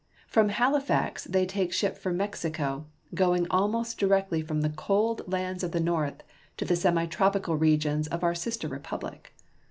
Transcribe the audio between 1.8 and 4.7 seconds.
for Mexico, going almost directly from